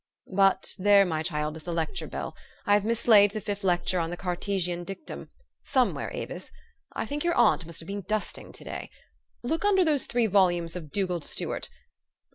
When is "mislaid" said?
2.83-3.33